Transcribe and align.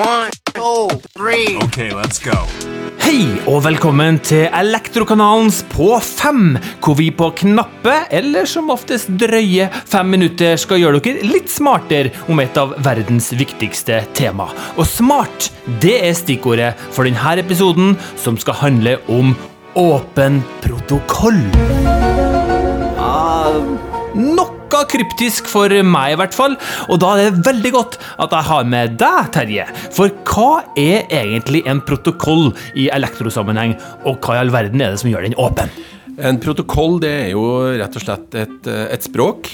One, 0.00 0.30
two, 0.54 0.88
three. 1.12 1.58
Okay, 1.64 1.90
let's 1.92 2.16
go. 2.24 2.32
Hei 3.02 3.26
og 3.50 3.66
velkommen 3.66 4.16
til 4.24 4.46
Elektrokanalens 4.48 5.58
På 5.68 5.98
fem, 6.00 6.54
hvor 6.80 6.96
vi 6.96 7.10
på 7.12 7.28
knappe, 7.36 7.96
eller 8.08 8.48
som 8.48 8.72
oftest 8.72 9.10
drøye, 9.20 9.66
fem 9.92 10.08
minutter 10.14 10.56
skal 10.62 10.80
gjøre 10.80 11.02
dere 11.04 11.26
litt 11.28 11.52
smartere 11.52 12.14
om 12.32 12.40
et 12.40 12.56
av 12.56 12.72
verdens 12.80 13.28
viktigste 13.36 14.00
tema. 14.16 14.48
Og 14.78 14.88
smart, 14.88 15.50
det 15.84 15.98
er 16.08 16.16
stikkordet 16.16 16.72
for 16.94 17.04
denne 17.04 17.36
episoden, 17.44 17.98
som 18.16 18.40
skal 18.40 18.56
handle 18.62 18.96
om 19.12 19.34
åpen 19.76 20.40
protokoll. 20.64 21.44
Ah, 22.96 23.52
noe 24.80 24.88
kryptisk 24.90 25.48
for 25.50 25.72
meg, 25.84 26.14
i 26.14 26.18
hvert 26.20 26.36
fall. 26.36 26.56
Og 26.88 27.00
da 27.02 27.14
er 27.16 27.30
det 27.30 27.46
veldig 27.46 27.72
godt 27.74 27.98
at 28.20 28.34
jeg 28.36 28.48
har 28.50 28.68
med 28.68 28.96
deg, 29.00 29.30
Terje. 29.34 29.66
For 29.94 30.12
hva 30.30 30.64
er 30.78 31.08
egentlig 31.12 31.64
en 31.70 31.82
protokoll 31.84 32.50
i 32.78 32.88
elektrosammenheng, 32.92 33.76
og 34.04 34.20
hva 34.24 34.38
i 34.38 34.44
all 34.44 34.54
verden 34.54 34.82
er 34.82 34.94
det 34.94 35.02
som 35.02 35.12
gjør 35.12 35.28
den 35.28 35.38
åpen? 35.40 35.72
En 36.20 36.40
protokoll 36.42 36.98
det 37.00 37.12
er 37.26 37.28
jo 37.32 37.44
rett 37.80 37.94
og 37.96 38.04
slett 38.04 38.34
et, 38.36 38.68
et 38.68 39.04
språk. 39.06 39.52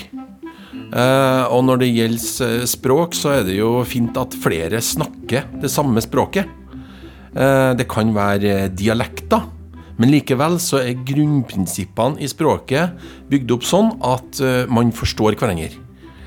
Uh, 0.87 1.45
og 1.51 1.65
når 1.66 1.83
det 1.83 1.91
gjelder 1.91 2.66
språk, 2.69 3.16
så 3.19 3.38
er 3.38 3.47
det 3.49 3.59
jo 3.59 3.80
fint 3.88 4.16
at 4.21 4.35
flere 4.38 4.80
snakker 4.83 5.49
det 5.63 5.71
samme 5.73 6.02
språket. 6.05 6.49
Uh, 7.37 7.74
det 7.77 7.88
kan 7.91 8.15
være 8.16 8.69
dialekter. 8.74 9.55
Men 9.97 10.13
likevel 10.13 10.59
så 10.61 10.83
er 10.83 11.03
grunnprinsippene 11.09 12.21
i 12.21 12.29
språket 12.29 12.97
bygd 13.31 13.55
opp 13.57 13.67
sånn 13.67 13.95
at 14.05 14.41
uh, 14.45 14.69
man 14.69 14.93
forstår 14.95 15.39
hverandre. 15.41 15.73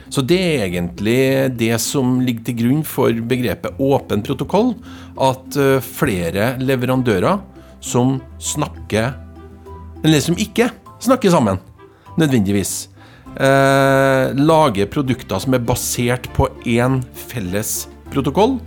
Så 0.09 0.23
det 0.25 0.39
er 0.41 0.65
egentlig 0.65 1.19
det 1.59 1.75
som 1.83 2.17
ligger 2.25 2.47
til 2.47 2.57
grunn 2.63 2.83
for 2.87 3.13
begrepet 3.29 3.77
åpen 3.77 4.25
protokoll. 4.25 4.73
At 5.21 5.57
uh, 5.59 5.77
flere 5.85 6.55
leverandører 6.61 7.43
som 7.79 8.17
snakker 8.41 9.13
Eller 10.03 10.21
som 10.23 10.37
ikke 10.39 10.69
snakker 11.03 11.31
sammen, 11.31 11.59
nødvendigvis. 12.19 12.87
Eh, 13.37 14.31
lager 14.35 14.89
produkter 14.89 15.39
som 15.39 15.53
er 15.53 15.63
basert 15.63 16.29
på 16.35 16.47
én 16.65 16.99
felles 17.29 17.83
protokoll, 18.09 18.57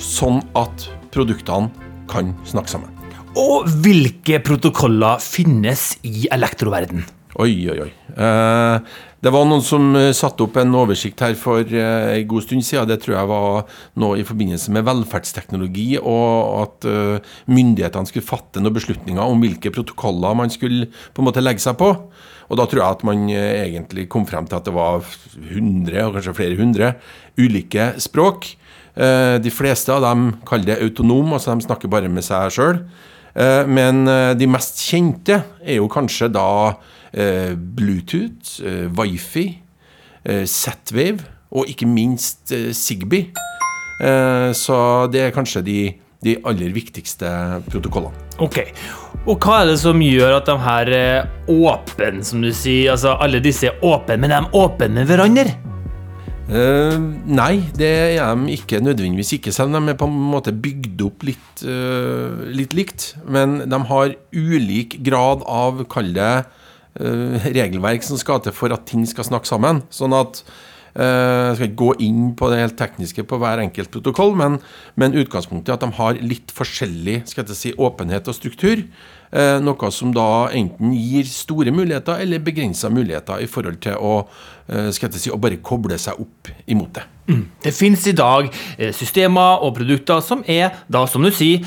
sånn 0.00 0.40
at 0.58 0.88
produktene 1.12 1.70
kan 2.10 2.32
snakke 2.48 2.74
sammen. 2.78 2.99
Og 3.38 3.68
hvilke 3.84 4.40
protokoller 4.42 5.20
finnes 5.22 5.92
i 6.02 6.26
elektroverden? 6.34 7.04
Oi, 7.38 7.52
oi, 7.70 7.76
oi. 7.84 7.90
Eh, 8.10 8.96
det 9.22 9.30
var 9.30 9.44
noen 9.46 9.62
som 9.62 9.92
eh, 9.94 10.08
satte 10.16 10.42
opp 10.42 10.56
en 10.58 10.72
oversikt 10.74 11.20
her 11.22 11.36
for 11.38 11.62
eh, 11.62 12.16
en 12.16 12.26
god 12.26 12.42
stund 12.42 12.64
siden. 12.66 12.88
Det 12.90 12.96
tror 13.04 13.14
jeg 13.14 13.28
var 13.30 13.76
noe 14.02 14.18
i 14.18 14.24
forbindelse 14.26 14.74
med 14.74 14.82
velferdsteknologi, 14.88 15.92
og 16.02 16.56
at 16.64 16.88
myndighetene 17.46 18.10
skulle 18.10 18.26
fatte 18.26 18.62
noen 18.62 18.74
beslutninger 18.74 19.22
om 19.22 19.44
hvilke 19.44 19.70
protokoller 19.76 20.34
man 20.40 20.50
skulle 20.50 20.88
på 20.90 21.22
en 21.22 21.28
måte 21.28 21.44
legge 21.44 21.62
seg 21.62 21.78
på. 21.78 21.92
Og 22.50 22.58
da 22.58 22.66
tror 22.66 22.82
jeg 22.82 22.96
at 22.98 23.04
man 23.06 23.28
egentlig 23.30 24.08
kom 24.10 24.26
frem 24.26 24.48
til 24.50 24.58
at 24.58 24.66
det 24.66 24.74
var 24.74 25.06
100, 25.38 26.00
og 26.08 26.16
kanskje 26.18 26.34
flere 26.34 26.58
hundre, 26.58 26.96
ulike 27.38 27.92
språk. 28.02 28.56
De 28.90 29.52
fleste 29.54 29.94
av 29.94 30.02
dem 30.02 30.32
kaller 30.48 30.72
det 30.72 30.80
autonom, 30.82 31.30
altså 31.36 31.54
de 31.54 31.68
snakker 31.68 31.92
bare 31.92 32.10
med 32.10 32.26
seg 32.26 32.50
sjøl. 32.56 32.82
Eh, 33.34 33.66
men 33.66 34.06
eh, 34.08 34.32
de 34.38 34.48
mest 34.50 34.80
kjente 34.82 35.42
er 35.62 35.78
jo 35.78 35.88
kanskje 35.90 36.30
da 36.34 36.46
eh, 37.12 37.52
Bluetooth, 37.54 38.60
Wifi, 38.96 39.48
Z-Wave 40.20 41.24
og 41.56 41.70
ikke 41.72 41.86
minst 41.88 42.52
Zigbee. 42.76 43.30
Så 44.52 44.76
det 45.08 45.22
er 45.24 45.32
kanskje 45.32 45.62
de, 45.64 45.76
de 46.20 46.34
aller 46.44 46.74
viktigste 46.76 47.30
protokollene. 47.72 48.28
Ok, 48.44 48.58
Og 49.24 49.40
hva 49.40 49.62
er 49.62 49.70
det 49.72 49.78
som 49.80 50.00
gjør 50.00 50.36
at 50.38 50.46
de 50.48 50.58
her 50.60 50.92
er 50.96 51.50
åpne, 51.52 52.22
som 52.24 52.44
du 52.44 52.52
sier? 52.52 52.92
Altså 52.92 53.16
alle 53.16 53.40
disse 53.44 53.68
er 53.68 53.80
åpne, 53.84 54.20
men 54.20 54.32
de 54.32 54.38
er 54.38 54.60
åpne 54.60 54.92
med 54.94 55.08
hverandre? 55.08 55.56
Uh, 56.50 56.96
nei, 57.30 57.62
det 57.78 57.88
er 58.18 58.32
de 58.34 58.54
ikke 58.56 58.80
nødvendigvis 58.82 59.36
ikke, 59.36 59.52
selv 59.54 59.70
om 59.70 59.86
de 59.86 59.92
er 59.92 59.98
på 59.98 60.08
en 60.10 60.16
måte 60.32 60.50
bygd 60.50 61.04
opp 61.06 61.22
litt, 61.28 61.62
uh, 61.62 62.42
litt 62.50 62.74
likt. 62.74 63.12
Men 63.22 63.60
de 63.70 63.78
har 63.92 64.16
ulik 64.34 64.98
grad 65.06 65.44
av, 65.46 65.84
kall 65.92 66.10
det, 66.16 66.32
uh, 66.98 67.46
regelverk 67.46 68.02
som 68.06 68.18
skal 68.18 68.42
til 68.42 68.56
for 68.56 68.74
at 68.74 68.88
ting 68.90 69.06
skal 69.06 69.28
snakke 69.30 69.50
sammen. 69.50 69.84
Sånn 69.94 70.16
at 70.16 70.42
jeg 70.90 71.54
skal 71.56 71.68
ikke 71.68 71.82
gå 71.84 71.92
inn 72.06 72.32
på 72.38 72.48
det 72.50 72.58
helt 72.62 72.76
tekniske 72.78 73.22
på 73.28 73.38
hver 73.38 73.62
enkelt 73.62 73.92
protokoll, 73.94 74.34
men, 74.38 74.58
men 74.98 75.14
utgangspunktet 75.14 75.70
er 75.70 75.78
at 75.78 75.86
de 75.86 75.98
har 76.00 76.18
litt 76.18 76.50
forskjellig 76.54 77.22
si, 77.30 77.74
åpenhet 77.78 78.28
og 78.28 78.36
struktur. 78.36 78.82
Eh, 79.30 79.60
noe 79.62 79.90
som 79.94 80.10
da 80.10 80.48
enten 80.58 80.90
gir 80.90 81.28
store 81.30 81.70
muligheter 81.70 82.18
eller 82.24 82.42
begrensa 82.42 82.88
muligheter 82.90 83.44
i 83.44 83.46
forhold 83.46 83.78
til 83.84 83.94
å, 83.94 84.24
eh, 84.66 84.88
skal 84.90 85.06
jeg 85.06 85.22
si, 85.22 85.30
å 85.30 85.38
bare 85.38 85.60
koble 85.62 85.98
seg 86.02 86.18
opp 86.18 86.50
imot 86.66 86.98
det. 86.98 87.04
Mm. 87.30 87.44
Det 87.62 87.74
finnes 87.76 88.08
i 88.10 88.16
dag 88.18 88.50
eh, 88.50 88.90
systemer 88.90 89.62
og 89.62 89.76
produkter 89.78 90.18
som 90.20 90.42
er 90.50 90.74
da, 90.90 91.04
som 91.06 91.22
du 91.22 91.30
sier, 91.30 91.62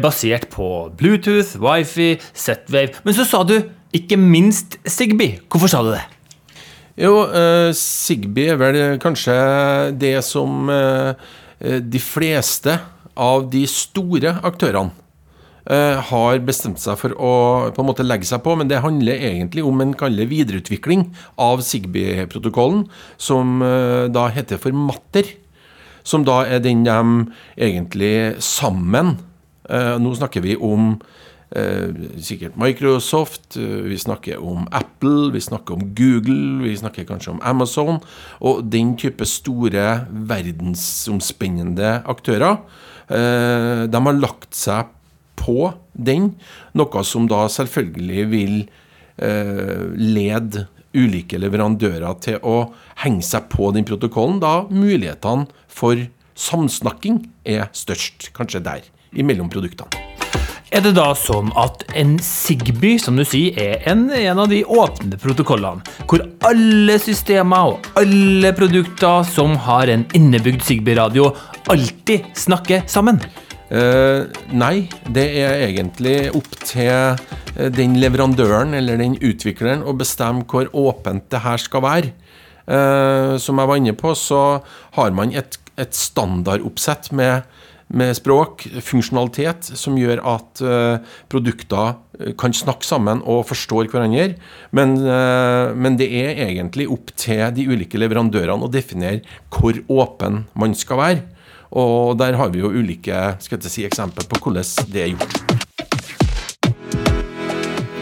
basert 0.00 0.48
på 0.48 0.88
Bluetooth, 0.96 1.58
Wifi, 1.60 2.16
Z-Wave. 2.32 3.04
Men 3.04 3.14
så 3.14 3.28
sa 3.28 3.44
du 3.44 3.58
ikke 3.92 4.16
minst 4.16 4.78
Zigbee. 4.88 5.42
Hvorfor 5.52 5.68
sa 5.68 5.84
du 5.84 5.92
det? 5.92 6.06
Jo, 7.00 7.22
uh, 7.24 7.70
Sigby 7.72 8.50
er 8.52 8.58
vel 8.60 8.80
kanskje 9.00 9.34
det 9.96 10.18
som 10.26 10.68
uh, 10.68 11.14
de 11.62 12.00
fleste 12.02 12.74
av 13.16 13.46
de 13.52 13.62
store 13.70 14.34
aktørene 14.44 14.92
uh, 15.72 16.02
har 16.10 16.42
bestemt 16.44 16.82
seg 16.82 16.98
for 17.00 17.16
å 17.16 17.32
på 17.72 17.80
en 17.80 17.88
måte 17.88 18.04
legge 18.04 18.28
seg 18.28 18.42
på, 18.44 18.58
men 18.60 18.68
det 18.68 18.82
handler 18.84 19.24
egentlig 19.24 19.64
om 19.64 19.80
en 19.80 19.96
kaller 19.96 20.28
videreutvikling 20.28 21.06
av 21.40 21.64
Sigby-protokollen, 21.64 22.84
som 23.16 23.64
da 24.12 24.26
heter 24.34 24.60
for 24.60 24.76
Matter. 24.76 25.38
Som 26.04 26.24
da 26.26 26.40
er 26.50 26.58
den 26.58 26.82
de 26.82 26.98
egentlig 27.54 28.34
sammen 28.42 29.12
Nå 30.02 30.10
snakker 30.18 30.42
vi 30.42 30.56
om 30.58 30.96
sikkert 31.52 32.54
Microsoft, 32.56 33.58
vi 33.60 33.98
snakker 34.00 34.40
om 34.40 34.64
Apple, 34.72 35.28
vi 35.34 35.42
snakker 35.44 35.76
om 35.76 35.90
Google, 35.98 36.62
vi 36.64 36.72
snakker 36.80 37.04
kanskje 37.08 37.34
om 37.34 37.42
Amazon. 37.44 38.00
Og 38.40 38.64
den 38.72 38.94
type 38.96 39.26
store 39.28 40.06
verdensomspennende 40.32 41.98
aktører. 42.08 42.62
de 43.12 44.00
har 44.06 44.20
lagt 44.22 44.56
seg 44.56 44.88
på 45.42 45.72
den, 45.92 46.34
noe 46.78 47.04
som 47.06 47.26
da 47.30 47.44
selvfølgelig 47.50 48.26
vil 48.32 48.54
eh, 48.62 49.88
lede 49.98 50.66
ulike 50.92 51.40
leverandører 51.40 52.20
til 52.24 52.38
å 52.44 52.56
henge 53.02 53.24
seg 53.26 53.48
på 53.52 53.72
den 53.76 53.88
protokollen, 53.88 54.42
da 54.44 54.62
mulighetene 54.68 55.48
for 55.72 56.06
samsnakking 56.38 57.24
er 57.48 57.68
størst, 57.76 58.30
kanskje 58.36 58.64
der, 58.64 58.88
imellom 59.12 59.52
produktene. 59.52 60.01
Er 60.72 60.80
det 60.80 60.94
da 60.96 61.10
sånn 61.12 61.50
at 61.60 61.82
en 62.00 62.14
Sigby 62.24 62.94
som 62.96 63.18
du 63.20 63.26
sier, 63.28 63.58
er 63.60 63.82
en, 63.92 64.06
en 64.08 64.38
av 64.40 64.48
de 64.48 64.62
åpne 64.64 65.18
protokollene, 65.20 65.84
hvor 66.08 66.22
alle 66.48 66.94
systemer 66.96 67.74
og 67.74 67.88
alle 68.00 68.54
produkter 68.56 69.20
som 69.28 69.52
har 69.66 69.92
en 69.92 70.06
innebygd 70.16 70.64
Sigby-radio, 70.64 71.26
alltid 71.68 72.30
snakker 72.40 72.86
sammen? 72.88 73.20
Uh, 73.68 74.32
nei, 74.56 74.88
det 75.12 75.26
er 75.42 75.66
egentlig 75.66 76.16
opp 76.40 76.56
til 76.64 76.88
uh, 76.88 77.68
den 77.76 77.98
leverandøren 78.00 78.72
eller 78.76 78.96
den 79.00 79.18
utvikleren 79.20 79.84
å 79.84 79.92
bestemme 79.96 80.46
hvor 80.48 80.72
åpent 80.72 81.28
det 81.32 81.44
her 81.44 81.60
skal 81.60 81.84
være. 81.84 82.14
Uh, 82.64 83.36
som 83.36 83.60
jeg 83.60 83.68
var 83.68 83.82
inne 83.82 83.96
på, 83.98 84.16
så 84.16 84.62
har 84.96 85.12
man 85.12 85.36
et, 85.36 85.60
et 85.76 85.92
standardoppsett 85.92 87.12
med, 87.12 87.44
med, 87.92 88.14
språk, 88.16 88.64
funksjonalitet, 88.84 89.68
som 89.78 89.98
gjør 90.00 90.22
at 90.34 90.62
produkter 91.32 91.94
kan 92.40 92.54
snakke 92.56 92.86
sammen 92.86 93.20
og 93.28 93.44
forstår 93.50 93.90
hverandre. 93.92 94.38
Men, 94.72 94.96
men 95.76 95.98
det 96.00 96.08
er 96.08 96.40
egentlig 96.46 96.88
opp 96.92 97.12
til 97.20 97.44
de 97.56 97.66
ulike 97.68 98.00
leverandørene 98.00 98.64
å 98.64 98.72
definere 98.72 99.20
hvor 99.52 99.76
åpen 99.92 100.44
man 100.58 100.76
skal 100.78 101.02
være. 101.02 101.24
Og 101.72 102.18
der 102.20 102.36
har 102.36 102.52
vi 102.52 102.60
jo 102.60 102.72
ulike 102.72 103.34
si, 103.40 103.86
eksempler 103.86 104.28
på 104.28 104.40
hvordan 104.44 104.92
det 104.92 105.06
er 105.06 105.12
gjort. 105.14 105.62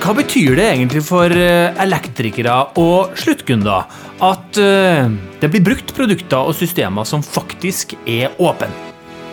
Hva 0.00 0.14
betyr 0.16 0.56
det 0.58 0.64
egentlig 0.64 1.04
for 1.06 1.30
eh, 1.30 1.76
elektrikere 1.84 2.54
og 2.80 3.12
sluttkunder 3.20 3.84
at 4.26 4.58
eh, 4.58 5.12
det 5.38 5.52
blir 5.52 5.66
brukt 5.70 5.94
produkter 5.94 6.50
og 6.50 6.56
systemer 6.58 7.06
som 7.06 7.22
faktisk 7.22 7.94
er 8.08 8.32
åpne? 8.40 8.89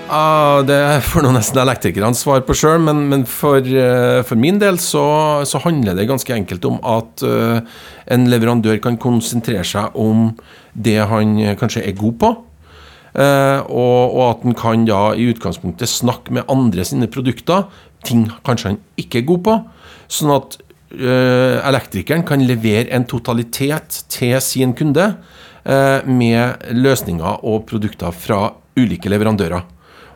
Ah, 0.08 0.64
det 0.64 0.80
får 1.04 1.26
nå 1.26 1.34
nesten 1.36 1.60
elektrikerne 1.60 2.16
svar 2.16 2.46
på 2.48 2.56
sjøl, 2.56 2.80
men, 2.80 3.06
men 3.12 3.26
for, 3.28 3.60
uh, 3.60 4.24
for, 4.24 4.40
min 4.40 4.60
del 4.62 4.80
så, 4.80 5.04
så, 5.44 5.60
handler 5.66 5.98
det 5.98 6.08
ganske 6.08 6.32
enkelt 6.32 6.64
om 6.70 6.78
at 6.88 7.24
uh, 7.28 7.60
en 8.08 8.28
leverandør 8.32 8.80
kan 8.84 8.96
konsentrere 9.04 9.66
seg 9.68 9.98
om 10.00 10.30
det 10.72 11.02
han 11.12 11.36
kanskje 11.60 11.84
er 11.90 11.98
god 12.00 12.20
på, 12.24 12.36
Uh, 13.18 13.66
og, 13.74 14.14
og 14.14 14.24
at 14.28 14.44
han 14.46 14.56
kan 14.58 14.84
da 14.86 15.00
i 15.18 15.26
utgangspunktet 15.32 15.90
snakke 15.90 16.36
med 16.38 16.46
andre 16.54 16.84
sine 16.86 17.08
produkter, 17.10 17.64
ting 18.06 18.28
kanskje 18.46 18.74
han 18.74 18.78
ikke 19.02 19.24
er 19.24 19.26
god 19.32 19.42
på, 19.48 19.56
sånn 20.06 20.34
at 20.36 20.58
uh, 21.00 21.58
elektrikeren 21.66 22.26
kan 22.28 22.46
levere 22.46 22.92
en 22.94 23.08
totalitet 23.10 24.04
til 24.14 24.38
sin 24.44 24.76
kunde 24.78 25.08
eh, 25.66 26.06
med 26.06 26.70
løsninger 26.78 27.42
og 27.42 27.66
produkter 27.72 28.14
fra 28.14 28.52
ulike 28.78 29.10
leverandører. 29.10 29.66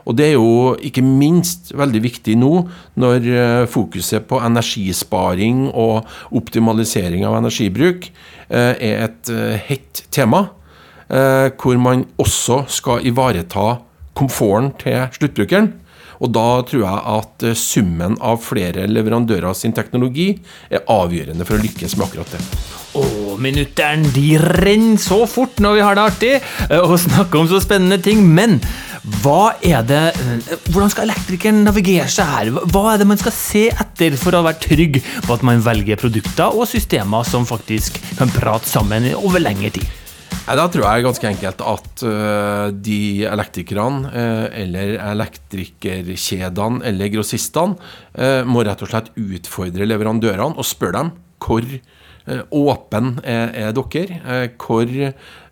Og 0.06 0.16
det 0.18 0.30
er 0.30 0.34
jo 0.36 0.74
ikke 0.82 1.04
minst 1.04 1.72
veldig 1.78 2.02
viktig 2.04 2.36
nå 2.40 2.52
når 3.00 3.28
eh, 3.28 3.66
fokuset 3.70 4.26
på 4.28 4.40
energisparing 4.42 5.68
og 5.70 6.08
optimalisering 6.34 7.26
av 7.28 7.38
energibruk 7.38 8.08
eh, 8.08 8.74
er 8.74 9.06
et 9.08 9.32
eh, 9.32 9.70
hett 9.70 10.06
tema. 10.10 10.48
Hvor 11.12 11.76
man 11.76 12.06
også 12.22 12.62
skal 12.72 13.02
ivareta 13.04 13.82
komforten 14.16 14.70
til 14.80 15.10
sluttbrukeren. 15.12 15.66
Og 16.24 16.30
da 16.32 16.44
tror 16.64 16.86
jeg 16.86 17.02
at 17.18 17.44
summen 17.60 18.14
av 18.16 18.38
flere 18.40 18.86
leverandører 18.88 19.52
sin 19.58 19.74
teknologi 19.76 20.30
er 20.72 20.86
avgjørende 20.88 21.44
for 21.44 21.58
å 21.58 21.66
lykkes 21.66 21.98
med 21.98 22.06
akkurat 22.06 22.32
det. 22.32 22.40
Og 22.96 23.36
minutteren 23.44 24.06
de 24.14 24.38
renner 24.40 25.02
så 25.04 25.20
fort 25.28 25.60
når 25.60 25.76
vi 25.76 25.84
har 25.84 25.98
det 26.00 26.06
artig 26.06 26.32
og 26.78 26.96
snakker 27.04 27.42
om 27.42 27.52
så 27.52 27.60
spennende 27.60 28.00
ting, 28.00 28.24
men 28.24 28.62
hva 29.02 29.56
er 29.66 29.82
det 29.82 30.02
eh, 30.14 30.50
Hvordan 30.70 30.90
skal 30.92 31.08
elektrikeren 31.08 31.64
navigere 31.66 32.06
seg 32.10 32.28
her? 32.28 32.50
Hva 32.70 32.92
er 32.92 33.00
det 33.00 33.08
man 33.10 33.18
skal 33.18 33.34
se 33.34 33.64
etter 33.70 34.14
for 34.20 34.36
å 34.38 34.44
være 34.46 34.62
trygg 34.62 35.00
på 35.26 35.34
at 35.34 35.42
man 35.46 35.62
velger 35.64 35.98
produkter 35.98 36.54
og 36.54 36.68
systemer 36.70 37.26
som 37.26 37.48
faktisk 37.48 37.98
kan 38.20 38.30
prate 38.30 38.70
sammen 38.70 39.10
over 39.18 39.42
lengre 39.42 39.72
tid? 39.74 39.88
Da 40.42 40.64
tror 40.70 40.84
jeg 40.84 41.04
ganske 41.06 41.28
enkelt 41.28 41.60
at 41.70 42.02
uh, 42.02 42.68
de 42.74 43.22
elektrikerne, 43.30 44.10
uh, 44.10 44.46
eller 44.58 44.96
elektrikerkjedene 44.98 46.82
eller 46.90 47.12
grossistene, 47.14 47.78
uh, 48.18 48.42
må 48.42 48.64
rett 48.66 48.82
og 48.82 48.90
slett 48.90 49.12
utfordre 49.14 49.86
leverandørene 49.86 50.58
og 50.58 50.66
spørre 50.66 50.98
dem 50.98 51.12
hvor 51.42 51.66
åpen 52.54 53.16
er, 53.26 53.50
er 53.50 53.72
dere? 53.74 54.48
Hvor, 54.60 54.92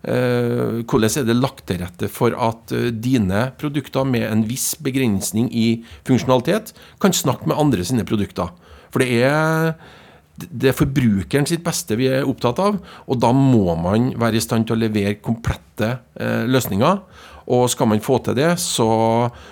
hvordan 0.01 1.17
er 1.19 1.25
det 1.27 1.37
lagt 1.37 1.65
til 1.67 1.81
rette 1.83 2.07
for 2.11 2.35
at 2.37 2.71
dine 3.03 3.49
produkter 3.59 4.07
med 4.07 4.27
en 4.29 4.45
viss 4.47 4.73
begrensning 4.79 5.49
i 5.51 5.81
funksjonalitet 6.07 6.71
kan 7.03 7.15
snakke 7.15 7.51
med 7.51 7.59
andre 7.59 7.83
sine 7.87 8.07
produkter? 8.07 8.53
For 8.91 9.03
det 9.03 9.19
er 9.27 9.75
det 10.49 10.71
er 10.71 10.77
forbrukeren 10.77 11.47
sitt 11.49 11.63
beste 11.65 11.97
vi 11.99 12.07
er 12.11 12.27
opptatt 12.27 12.61
av, 12.63 12.79
og 12.81 13.19
da 13.21 13.31
må 13.35 13.75
man 13.79 14.11
være 14.19 14.39
i 14.39 14.43
stand 14.43 14.67
til 14.67 14.77
å 14.77 14.81
levere 14.83 15.19
komplette 15.23 15.91
eh, 16.17 16.47
løsninger. 16.49 17.03
Og 17.51 17.67
skal 17.73 17.89
man 17.91 18.03
få 18.03 18.21
til 18.23 18.37
det, 18.37 18.53
så, 18.61 18.87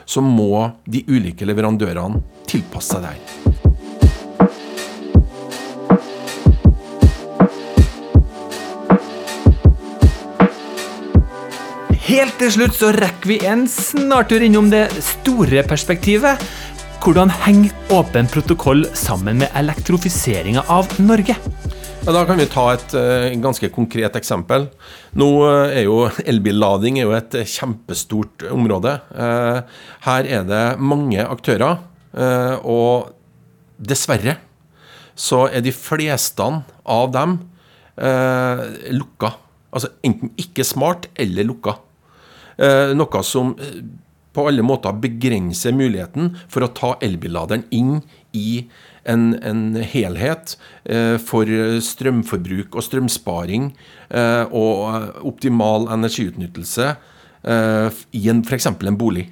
så 0.07 0.23
må 0.23 0.69
de 0.87 1.03
ulike 1.09 1.47
leverandørene 1.47 2.23
tilpasse 2.49 2.95
seg 2.95 3.03
det 3.03 3.15
her. 3.15 3.38
Helt 12.09 12.39
til 12.41 12.49
slutt 12.49 12.73
så 12.73 12.87
rekker 12.95 13.29
vi 13.29 13.35
en 13.45 13.67
snartur 13.69 14.41
innom 14.41 14.71
det 14.71 14.87
store 15.05 15.61
perspektivet. 15.69 16.41
Hvordan 17.03 17.29
henger 17.43 17.75
åpen 17.93 18.25
protokoll 18.31 18.79
sammen 18.97 19.37
med 19.43 19.51
elektrofiseringa 19.59 20.63
av 20.73 20.87
Norge? 21.05 21.35
Ja, 22.01 22.15
da 22.15 22.23
kan 22.25 22.39
vi 22.41 22.47
ta 22.49 22.63
et 22.73 22.95
uh, 22.97 23.27
ganske 23.43 23.69
konkret 23.75 24.17
eksempel. 24.17 24.65
Nå 25.21 25.27
uh, 25.43 25.67
er 25.69 25.85
jo 25.85 25.99
elbillading 26.23 26.97
er 26.97 27.05
jo 27.05 27.13
et 27.13 27.37
uh, 27.37 27.43
kjempestort 27.45 28.47
område. 28.49 28.95
her 30.07 30.29
er 30.39 30.47
det 30.49 30.63
mange 30.81 31.21
aktører, 31.21 31.83
og 32.65 33.11
dessverre 33.77 34.39
så 35.13 35.43
er 35.45 35.61
de 35.61 35.75
fleste 35.75 36.49
av 36.89 37.13
dem 37.13 37.37
lukka. 38.97 39.31
Altså 39.69 39.91
enten 40.01 40.33
ikke 40.41 40.65
smart 40.65 41.05
eller 41.13 41.45
lukka. 41.45 41.75
Noe 42.59 43.21
som 43.23 43.53
på 44.35 44.45
alle 44.47 44.63
måter 44.65 44.95
begrenser 45.01 45.73
muligheten 45.75 46.33
for 46.51 46.65
å 46.65 46.71
ta 46.75 46.93
elbilladeren 47.05 47.65
inn 47.75 47.99
i 48.35 48.65
en, 49.09 49.33
en 49.41 49.63
helhet 49.81 50.55
eh, 50.85 51.17
for 51.21 51.49
strømforbruk 51.83 52.77
og 52.77 52.85
strømsparing 52.85 53.71
eh, 54.09 54.45
og 54.45 55.25
optimal 55.27 55.89
energiutnyttelse 55.95 56.91
eh, 56.91 58.01
i 58.15 58.23
f.eks. 58.29 58.69
en 58.69 58.99
bolig. 58.99 59.29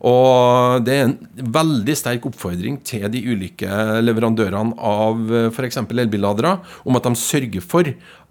Og 0.00 0.84
det 0.86 0.94
er 0.96 1.08
en 1.08 1.16
veldig 1.52 1.96
sterk 1.98 2.24
oppfordring 2.30 2.78
til 2.88 3.04
de 3.12 3.20
ulike 3.20 3.68
leverandørene 4.00 4.76
av 4.76 5.32
f.eks. 5.52 5.82
elbilladere 5.84 6.54
om 6.88 6.96
at 6.96 7.08
de 7.08 7.20
sørger 7.20 7.64
for 7.64 7.90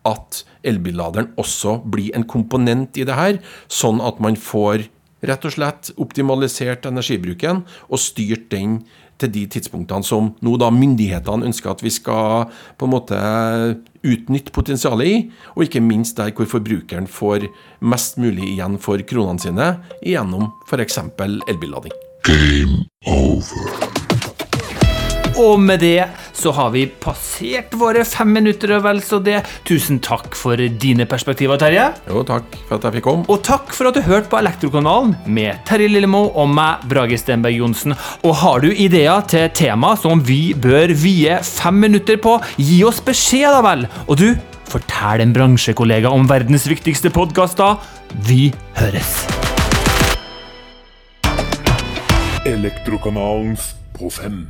at 0.10 0.40
elbilladeren 0.66 1.34
også 1.38 1.78
blir 1.86 2.16
en 2.18 2.26
komponent 2.26 2.98
i 2.98 3.06
det 3.06 3.18
her, 3.18 3.38
sånn 3.68 4.02
at 4.02 4.22
man 4.24 4.40
får 4.40 4.88
rett 5.30 5.46
og 5.46 5.54
slett 5.54 5.92
optimalisert 6.00 6.88
energibruken 6.88 7.66
og 7.90 8.02
styrt 8.02 8.48
den 8.54 8.80
til 9.20 9.34
de 9.34 9.46
tidspunktene 9.52 10.06
som 10.06 10.32
nå 10.46 10.56
da 10.62 10.72
myndighetene 10.74 11.50
ønsker 11.50 11.74
at 11.74 11.84
vi 11.84 11.92
skal 11.94 12.50
på 12.80 12.88
en 12.88 12.94
måte 12.94 13.20
utnytte 14.00 14.54
potensialet 14.56 15.12
i, 15.12 15.20
og 15.56 15.68
ikke 15.68 15.84
minst 15.84 16.20
der 16.20 16.32
hvor 16.36 16.48
forbrukeren 16.50 17.10
får 17.10 17.50
mest 17.82 18.20
mulig 18.22 18.54
igjen 18.54 18.80
for 18.82 19.02
kronene 19.04 19.44
sine 19.44 19.72
gjennom 20.06 20.50
f.eks. 20.70 21.02
elbillading. 21.20 21.96
Game 22.24 22.86
over. 23.08 23.89
Og 25.40 25.56
med 25.64 25.80
det 25.80 26.04
så 26.36 26.52
har 26.56 26.74
vi 26.74 26.84
passert 27.00 27.72
våre 27.80 28.04
fem 28.08 28.32
minutter 28.36 28.74
og 28.76 28.84
vel 28.84 29.00
så 29.04 29.22
det. 29.24 29.40
Tusen 29.68 30.02
takk 30.04 30.36
for 30.36 30.60
dine 30.60 31.08
perspektiver, 31.08 31.60
Terje. 31.62 31.86
Jo, 32.10 32.26
takk 32.28 32.58
for 32.68 32.76
at 32.76 32.88
jeg 32.88 32.98
fikk 32.98 33.08
komme. 33.08 33.28
Og 33.32 33.40
takk 33.48 33.72
for 33.76 33.88
at 33.90 33.96
du 33.96 34.04
hørte 34.04 34.28
på 34.32 34.40
Elektrokanalen 34.42 35.16
med 35.32 35.62
Terje 35.70 35.88
Lillemo 35.92 36.26
og 36.30 36.52
meg, 36.52 36.84
Brage 36.92 37.20
Stenberg 37.22 37.56
Johnsen. 37.56 37.96
Og 38.28 38.36
har 38.42 38.64
du 38.64 38.70
ideer 38.72 39.24
til 39.32 39.48
tema 39.56 39.96
som 40.00 40.24
vi 40.28 40.54
bør 40.54 40.92
vie 40.92 41.40
fem 41.48 41.80
minutter 41.88 42.20
på, 42.20 42.36
gi 42.60 42.82
oss 42.88 43.00
beskjed, 43.04 43.48
da 43.56 43.64
vel. 43.64 43.86
Og 44.08 44.20
du, 44.20 44.28
fortell 44.70 45.24
en 45.24 45.32
bransjekollega 45.34 46.12
om 46.14 46.28
verdens 46.30 46.68
viktigste 46.70 47.12
podkaster. 47.16 47.80
Vi 48.28 48.50
høres. 48.80 49.16
Elektrokanalens 52.50 53.72
på 53.96 54.12
fem. 54.14 54.44